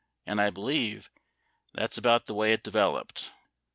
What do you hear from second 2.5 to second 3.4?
it developed.